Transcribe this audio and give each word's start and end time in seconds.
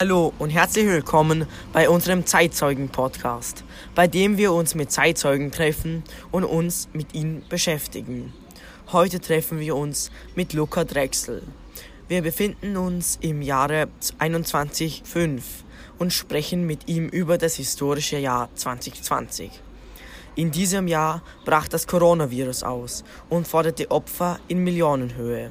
Hallo 0.00 0.32
und 0.38 0.50
herzlich 0.50 0.86
willkommen 0.86 1.44
bei 1.72 1.88
unserem 1.88 2.24
Zeitzeugen-Podcast, 2.24 3.64
bei 3.96 4.06
dem 4.06 4.36
wir 4.36 4.52
uns 4.52 4.76
mit 4.76 4.92
Zeitzeugen 4.92 5.50
treffen 5.50 6.04
und 6.30 6.44
uns 6.44 6.88
mit 6.92 7.16
ihnen 7.16 7.42
beschäftigen. 7.48 8.32
Heute 8.92 9.18
treffen 9.18 9.58
wir 9.58 9.74
uns 9.74 10.12
mit 10.36 10.52
Luca 10.52 10.84
Drechsel. 10.84 11.42
Wir 12.06 12.22
befinden 12.22 12.76
uns 12.76 13.18
im 13.22 13.42
Jahre 13.42 13.88
2105 13.98 15.64
und 15.98 16.12
sprechen 16.12 16.64
mit 16.64 16.88
ihm 16.88 17.08
über 17.08 17.36
das 17.36 17.56
historische 17.56 18.18
Jahr 18.18 18.50
2020. 18.54 19.50
In 20.36 20.52
diesem 20.52 20.86
Jahr 20.86 21.24
brach 21.44 21.66
das 21.66 21.88
Coronavirus 21.88 22.62
aus 22.62 23.02
und 23.28 23.48
forderte 23.48 23.90
Opfer 23.90 24.38
in 24.46 24.62
Millionenhöhe. 24.62 25.50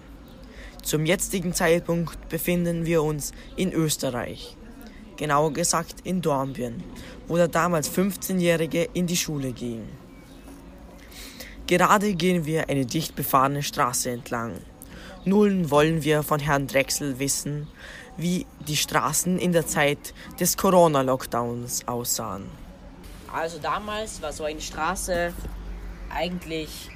Zum 0.88 1.06
jetzigen 1.06 1.54
Zeitpunkt 1.54 2.30
befinden 2.30 2.86
wir 2.86 3.04
uns 3.04 3.34
in 3.58 3.74
Österreich, 3.74 4.56
genauer 5.18 5.52
gesagt 5.52 5.96
in 6.06 6.22
Dornbirn, 6.22 6.82
wo 7.28 7.36
der 7.36 7.50
damals 7.50 7.92
15-Jährige 7.92 8.88
in 8.94 9.06
die 9.06 9.18
Schule 9.18 9.52
ging. 9.52 9.86
Gerade 11.68 12.14
gehen 12.16 12.46
wir 12.46 12.70
eine 12.70 12.86
dicht 12.86 13.18
befahrene 13.18 13.64
Straße 13.64 14.12
entlang. 14.12 14.62
Nun 15.26 15.72
wollen 15.72 16.06
wir 16.06 16.24
von 16.24 16.40
Herrn 16.40 16.68
Drechsel 16.68 17.20
wissen, 17.20 17.68
wie 18.16 18.46
die 18.66 18.78
Straßen 18.78 19.40
in 19.40 19.52
der 19.52 19.68
Zeit 19.68 20.14
des 20.40 20.56
Corona-Lockdowns 20.56 21.86
aussahen. 21.86 22.46
Also 23.34 23.60
damals 23.60 24.22
war 24.22 24.32
so 24.32 24.46
eine 24.46 24.62
Straße 24.62 25.34
eigentlich 26.10 26.90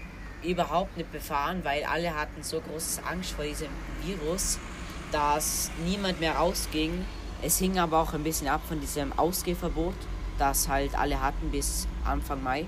überhaupt 0.44 0.98
nicht 0.98 1.12
befahren, 1.12 1.64
weil 1.64 1.84
alle 1.84 2.16
hatten 2.16 2.44
so 2.44 2.62
große 2.62 3.04
Angst 3.06 3.32
vor 3.32 3.46
diesem 3.46 3.70
Virus, 4.04 4.60
dass 5.12 5.72
niemand 5.86 6.20
mehr 6.20 6.36
rausging. 6.36 7.06
Es 7.42 7.58
hing 7.58 7.80
aber 7.80 8.00
auch 8.00 8.14
ein 8.14 8.24
bisschen 8.24 8.48
ab 8.48 8.62
von 8.68 8.80
diesem 8.80 9.18
Ausgehverbot, 9.18 9.96
das 10.38 10.68
halt 10.68 10.98
alle 10.98 11.22
hatten 11.22 11.52
bis 11.52 11.88
Anfang 12.06 12.42
Mai. 12.44 12.66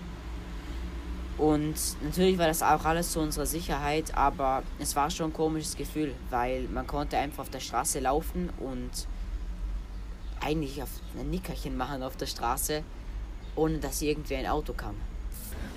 Und 1.37 1.75
natürlich 2.03 2.37
war 2.37 2.47
das 2.47 2.61
auch 2.61 2.85
alles 2.85 3.11
zu 3.11 3.19
unserer 3.19 3.47
Sicherheit, 3.47 4.15
aber 4.15 4.61
es 4.79 4.95
war 4.95 5.09
schon 5.09 5.31
ein 5.31 5.33
komisches 5.33 5.75
Gefühl, 5.75 6.13
weil 6.29 6.63
man 6.63 6.85
konnte 6.85 7.17
einfach 7.17 7.43
auf 7.43 7.49
der 7.49 7.59
Straße 7.59 7.99
laufen 7.99 8.51
und 8.59 8.91
eigentlich 10.41 10.83
auf 10.83 10.89
ein 11.19 11.29
Nickerchen 11.29 11.75
machen 11.75 12.03
auf 12.03 12.17
der 12.17 12.27
Straße, 12.27 12.83
ohne 13.55 13.79
dass 13.79 14.01
irgendwie 14.01 14.35
ein 14.35 14.47
Auto 14.47 14.73
kam. 14.73 14.95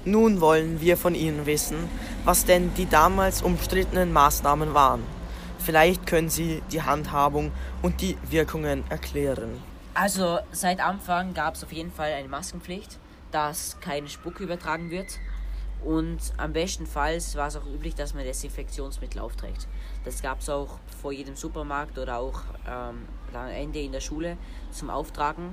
Nun 0.09 0.41
wollen 0.41 0.81
wir 0.81 0.97
von 0.97 1.17
Ihnen 1.17 1.47
wissen, 1.47 1.77
was 2.25 2.45
denn 2.45 2.73
die 2.75 2.89
damals 2.89 3.43
umstrittenen 3.43 4.13
Maßnahmen 4.13 4.73
waren. 4.73 5.03
Vielleicht 5.59 6.07
können 6.07 6.29
Sie 6.29 6.63
die 6.71 6.81
Handhabung 6.81 7.51
und 7.83 8.01
die 8.01 8.17
Wirkungen 8.31 8.85
erklären. 8.89 9.61
Also 9.95 10.39
seit 10.53 10.79
Anfang 10.79 11.35
gab 11.35 11.57
es 11.57 11.65
auf 11.65 11.73
jeden 11.73 11.91
Fall 11.91 12.13
eine 12.13 12.29
Maskenpflicht, 12.29 13.01
dass 13.33 13.81
keine 13.81 14.09
Spucke 14.09 14.45
übertragen 14.45 14.91
wird. 14.91 15.19
Und 15.85 16.21
am 16.37 16.53
besten 16.53 16.87
Fall 16.87 17.19
war 17.35 17.49
es 17.49 17.57
auch 17.57 17.67
üblich, 17.67 17.97
dass 17.97 18.15
man 18.15 18.23
Desinfektionsmittel 18.23 19.21
aufträgt. 19.21 19.67
Das 20.05 20.23
gab 20.23 20.39
es 20.39 20.49
auch 20.49 20.79
vor 21.03 21.11
jedem 21.11 21.35
Supermarkt 21.35 21.99
oder 21.99 22.19
auch 22.19 22.43
ähm, 22.65 23.09
am 23.35 23.49
Ende 23.49 23.81
in 23.81 23.91
der 23.91 24.01
Schule 24.01 24.37
zum 24.71 24.89
Auftragen. 24.89 25.53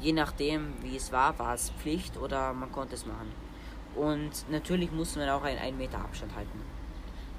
Je 0.00 0.12
nachdem, 0.12 0.74
wie 0.82 0.96
es 0.96 1.10
war, 1.10 1.36
war 1.40 1.54
es 1.54 1.70
Pflicht 1.80 2.16
oder 2.16 2.52
man 2.52 2.70
konnte 2.70 2.94
es 2.94 3.04
machen. 3.04 3.47
Und 3.94 4.30
natürlich 4.50 4.92
musste 4.92 5.18
man 5.18 5.28
auch 5.30 5.42
einen 5.42 5.58
1 5.58 5.76
Meter 5.76 5.98
Abstand 5.98 6.34
halten. 6.34 6.60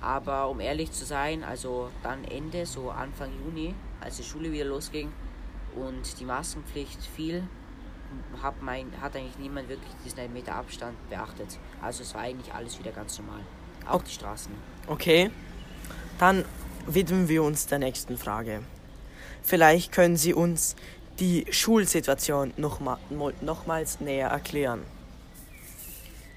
Aber 0.02 0.50
um 0.50 0.60
ehrlich 0.60 0.92
zu 0.92 1.06
sein, 1.06 1.44
also 1.44 1.90
dann 2.04 2.24
Ende, 2.26 2.66
so 2.66 2.90
Anfang 2.90 3.32
Juni, 3.44 3.76
als 4.00 4.18
die 4.18 4.24
Schule 4.24 4.52
wieder 4.52 4.66
losging 4.66 5.12
und 5.76 6.20
die 6.20 6.26
Maskenpflicht 6.26 7.02
fiel, 7.16 7.44
hat, 8.42 8.62
mein, 8.62 8.88
hat 9.02 9.16
eigentlich 9.16 9.38
niemand 9.38 9.70
wirklich 9.70 9.92
diesen 10.04 10.20
1 10.20 10.34
Meter 10.34 10.56
Abstand 10.56 10.98
beachtet. 11.10 11.60
Also 11.82 12.04
es 12.04 12.14
war 12.14 12.22
eigentlich 12.22 12.54
alles 12.54 12.80
wieder 12.80 12.92
ganz 12.92 13.20
normal. 13.20 13.42
Auch 13.88 14.02
die 14.02 14.12
Straßen. 14.12 14.52
Okay, 14.88 15.32
dann 16.18 16.46
widmen 16.88 17.28
wir 17.28 17.44
uns 17.44 17.68
der 17.68 17.80
nächsten 17.80 18.18
Frage. 18.18 18.64
Vielleicht 19.44 19.92
können 19.92 20.18
Sie 20.18 20.34
uns 20.34 20.76
die 21.20 21.46
Schulsituation 21.50 22.54
nochmal, 22.58 22.98
nochmals 23.42 24.00
näher 24.00 24.30
erklären. 24.30 24.84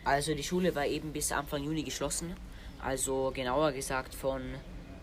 Also 0.04 0.34
die 0.34 0.42
Schule 0.42 0.74
war 0.74 0.86
eben 0.86 1.12
bis 1.12 1.30
Anfang 1.32 1.62
Juni 1.62 1.82
geschlossen. 1.82 2.34
Also 2.82 3.32
genauer 3.34 3.72
gesagt 3.72 4.14
von 4.14 4.42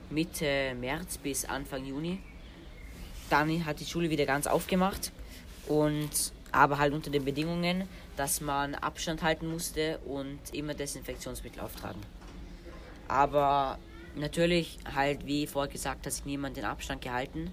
Mitte 0.10 0.76
März 0.80 1.18
bis 1.18 1.46
Anfang 1.46 1.86
Juni. 1.86 2.20
Dann 3.30 3.66
hat 3.66 3.80
die 3.80 3.86
Schule 3.86 4.10
wieder 4.10 4.26
ganz 4.26 4.48
aufgemacht 4.48 5.12
und 5.68 6.10
aber 6.52 6.80
halt 6.80 6.94
unter 6.94 7.12
den 7.12 7.24
Bedingungen, 7.24 7.88
dass 8.18 8.42
man 8.42 8.76
Abstand 8.76 9.22
halten 9.22 9.50
musste 9.50 10.00
und 10.00 10.40
immer 10.52 10.74
Desinfektionsmittel 10.74 11.62
auftragen. 11.62 12.02
Aber 13.08 13.78
natürlich 14.16 14.80
halt, 14.94 15.26
wie 15.26 15.48
vorher 15.48 15.72
gesagt, 15.72 16.06
hat 16.06 16.12
sich 16.14 16.26
niemand 16.26 16.58
den 16.58 16.66
Abstand 16.66 17.02
gehalten. 17.02 17.52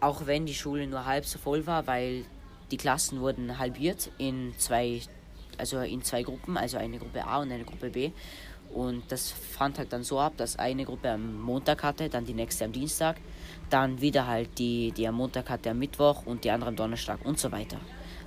Auch 0.00 0.26
wenn 0.26 0.46
die 0.46 0.54
Schule 0.54 0.86
nur 0.86 1.04
halb 1.04 1.26
so 1.26 1.38
voll 1.38 1.66
war, 1.66 1.86
weil 1.88 2.24
die 2.70 2.76
Klassen 2.76 3.20
wurden 3.20 3.58
halbiert 3.58 4.10
in 4.16 4.54
zwei 4.58 5.00
also 5.58 5.80
in 5.80 6.02
zwei 6.02 6.22
Gruppen, 6.22 6.56
also 6.56 6.78
eine 6.78 6.98
Gruppe 6.98 7.24
A 7.24 7.40
und 7.40 7.52
eine 7.52 7.64
Gruppe 7.64 7.90
B. 7.90 8.10
Und 8.72 9.02
das 9.08 9.30
fand 9.30 9.78
halt 9.78 9.92
dann 9.92 10.04
so 10.04 10.20
ab, 10.20 10.34
dass 10.36 10.58
eine 10.58 10.84
Gruppe 10.84 11.10
am 11.10 11.40
Montag 11.40 11.82
hatte, 11.82 12.08
dann 12.08 12.24
die 12.24 12.34
nächste 12.34 12.64
am 12.64 12.72
Dienstag, 12.72 13.16
dann 13.70 14.00
wieder 14.00 14.26
halt 14.26 14.58
die, 14.58 14.92
die 14.92 15.08
am 15.08 15.14
Montag 15.14 15.48
hatte 15.48 15.70
am 15.70 15.78
Mittwoch 15.78 16.26
und 16.26 16.44
die 16.44 16.50
andere 16.50 16.70
am 16.70 16.76
Donnerstag 16.76 17.24
und 17.24 17.38
so 17.38 17.50
weiter. 17.50 17.78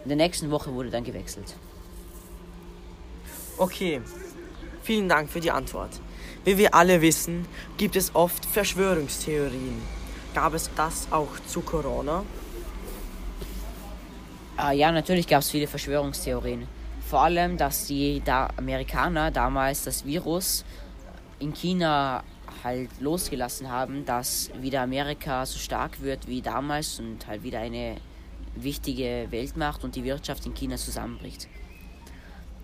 In 0.03 0.09
der 0.09 0.17
nächsten 0.17 0.49
Woche 0.49 0.73
wurde 0.73 0.89
dann 0.89 1.03
gewechselt. 1.03 1.55
Okay, 3.57 4.01
vielen 4.81 5.07
Dank 5.07 5.29
für 5.29 5.39
die 5.39 5.51
Antwort. 5.51 6.01
Wie 6.43 6.57
wir 6.57 6.73
alle 6.73 7.01
wissen, 7.01 7.45
gibt 7.77 7.95
es 7.95 8.15
oft 8.15 8.43
Verschwörungstheorien. 8.43 9.79
Gab 10.33 10.55
es 10.55 10.71
das 10.75 11.07
auch 11.11 11.39
zu 11.45 11.61
Corona? 11.61 12.23
Ah, 14.57 14.71
ja, 14.71 14.91
natürlich 14.91 15.27
gab 15.27 15.41
es 15.41 15.51
viele 15.51 15.67
Verschwörungstheorien. 15.67 16.67
Vor 17.11 17.23
allem, 17.23 17.57
dass 17.57 17.87
die 17.87 18.21
da 18.23 18.47
Amerikaner 18.55 19.31
damals 19.31 19.83
das 19.83 20.05
Virus 20.05 20.63
in 21.39 21.53
China 21.53 22.23
halt 22.63 22.89
losgelassen 23.01 23.69
haben, 23.69 24.05
dass 24.05 24.49
wieder 24.61 24.81
Amerika 24.83 25.45
so 25.45 25.59
stark 25.59 26.01
wird 26.01 26.29
wie 26.29 26.41
damals 26.41 27.01
und 27.01 27.27
halt 27.27 27.43
wieder 27.43 27.59
eine 27.59 27.97
wichtige 28.55 29.27
Weltmacht 29.29 29.83
und 29.83 29.97
die 29.97 30.05
Wirtschaft 30.05 30.45
in 30.45 30.53
China 30.53 30.77
zusammenbricht. 30.77 31.49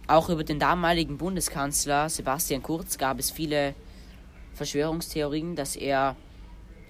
Auch 0.07 0.29
über 0.29 0.45
den 0.45 0.59
damaligen 0.59 1.17
Bundeskanzler 1.17 2.07
Sebastian 2.07 2.63
Kurz 2.63 2.97
gab 2.97 3.19
es 3.19 3.29
viele 3.29 3.75
Verschwörungstheorien, 4.53 5.57
dass 5.57 5.75
er 5.75 6.15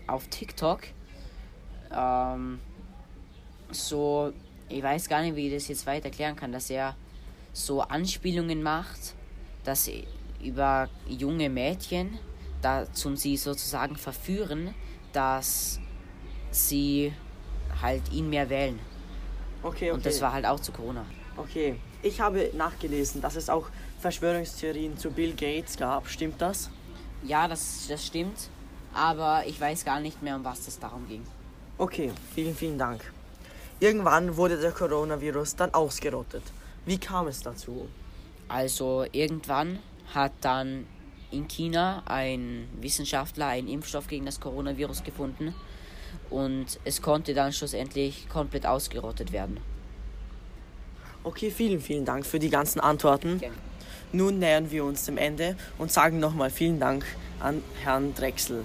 auf 0.06 0.28
TikTok 0.28 0.82
ähm, 1.92 2.60
so, 3.72 4.32
ich 4.70 4.84
weiß 4.84 5.10
gar 5.10 5.24
nicht, 5.24 5.36
wie 5.36 5.48
ich 5.48 5.54
das 5.56 5.68
jetzt 5.70 5.88
weiter 5.88 6.06
erklären 6.06 6.36
kann, 6.36 6.52
dass 6.52 6.70
er 6.70 6.96
so 7.58 7.82
Anspielungen 7.82 8.62
macht, 8.62 9.16
dass 9.64 9.90
über 10.42 10.90
junge 11.08 11.50
Mädchen, 11.50 12.20
dazu 12.62 13.16
sie 13.16 13.38
sozusagen 13.38 13.96
verführen, 13.96 14.74
dass 15.12 15.80
sie 16.52 17.14
halt 17.82 18.12
ihn 18.12 18.30
mehr 18.30 18.50
wählen. 18.50 18.80
Okay, 19.64 19.76
okay. 19.76 19.92
Und 19.92 20.06
das 20.06 20.22
war 20.22 20.34
halt 20.34 20.46
auch 20.46 20.60
zu 20.60 20.72
Corona. 20.72 21.06
Okay, 21.36 21.80
ich 22.04 22.22
habe 22.22 22.52
nachgelesen, 22.54 23.22
dass 23.22 23.36
es 23.36 23.50
auch 23.50 23.70
Verschwörungstheorien 24.00 24.98
zu 24.98 25.12
Bill 25.12 25.34
Gates 25.34 25.78
gab. 25.78 26.08
Stimmt 26.08 26.42
das? 26.42 26.70
Ja, 27.24 27.48
das, 27.48 27.88
das 27.90 28.06
stimmt. 28.06 28.50
Aber 28.94 29.44
ich 29.46 29.60
weiß 29.60 29.84
gar 29.84 30.00
nicht 30.00 30.22
mehr, 30.22 30.36
um 30.36 30.44
was 30.44 30.68
es 30.68 30.80
darum 30.80 31.08
ging. 31.08 31.24
Okay, 31.78 32.12
vielen, 32.34 32.56
vielen 32.56 32.78
Dank. 32.78 33.02
Irgendwann 33.80 34.36
wurde 34.38 34.60
der 34.60 34.72
Coronavirus 34.72 35.56
dann 35.56 35.74
ausgerottet. 35.74 36.44
Wie 36.88 36.98
kam 36.98 37.28
es 37.28 37.42
dazu? 37.42 37.90
Also 38.48 39.06
irgendwann 39.12 39.80
hat 40.14 40.32
dann 40.40 40.88
in 41.32 41.50
China 41.50 42.02
ein 42.06 42.70
Wissenschaftler 42.80 43.48
einen 43.48 43.68
Impfstoff 43.68 44.08
gegen 44.08 44.26
das 44.26 44.40
Coronavirus 44.40 45.04
gefunden 45.04 45.54
und 46.30 46.80
es 46.86 47.02
konnte 47.02 47.34
dann 47.34 47.52
schlussendlich 47.52 48.30
komplett 48.30 48.66
ausgerottet 48.66 49.34
werden. 49.34 49.60
Okay, 51.26 51.52
vielen, 51.52 51.82
vielen 51.82 52.06
Dank 52.06 52.26
für 52.26 52.40
die 52.40 52.50
ganzen 52.50 52.80
Antworten. 52.80 53.40
Gerne. 53.40 53.58
Nun 54.14 54.40
nähern 54.40 54.72
wir 54.72 54.86
uns 54.86 55.04
dem 55.04 55.18
Ende 55.18 55.58
und 55.78 55.92
sagen 55.92 56.22
nochmal 56.22 56.50
vielen 56.50 56.80
Dank 56.80 57.04
an 57.42 57.62
Herrn 57.84 58.16
Drechsel. 58.16 58.64